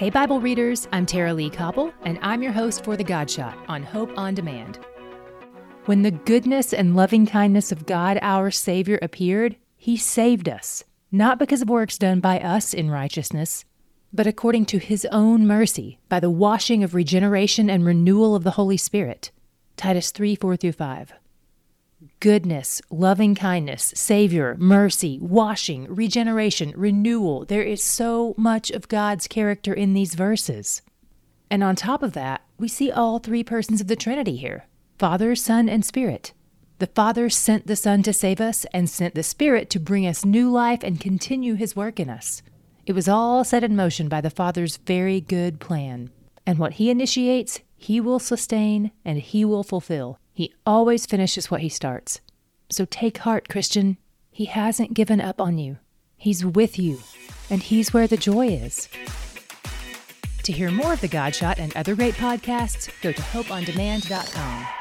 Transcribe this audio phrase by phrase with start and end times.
[0.00, 3.82] Hey, Bible readers, I'm Tara-Leigh Cobble, and I'm your host for The God Shot on
[3.82, 4.78] Hope on Demand.
[5.84, 11.38] When the goodness and loving kindness of God, our Savior, appeared, He saved us, not
[11.38, 13.66] because of works done by us in righteousness,
[14.10, 18.52] but according to His own mercy, by the washing of regeneration and renewal of the
[18.52, 19.30] Holy Spirit.
[19.76, 21.12] Titus 3 4 through 5
[22.20, 27.44] goodness, loving kindness, Savior, mercy, washing, regeneration, renewal.
[27.44, 30.82] There is so much of God's character in these verses.
[31.50, 34.66] And on top of that, we see all three persons of the Trinity here
[34.98, 36.32] Father, Son, and Spirit.
[36.78, 40.24] The Father sent the Son to save us and sent the Spirit to bring us
[40.24, 42.42] new life and continue His work in us.
[42.86, 46.10] It was all set in motion by the Father's very good plan.
[46.46, 50.18] And what He initiates, He will sustain and He will fulfill.
[50.40, 52.22] He always finishes what he starts.
[52.70, 53.98] So take heart, Christian.
[54.30, 55.76] He hasn't given up on you.
[56.16, 57.00] He's with you,
[57.50, 58.88] and He's where the joy is.
[60.44, 64.79] To hear more of The Godshot and other great podcasts, go to hopeondemand.com.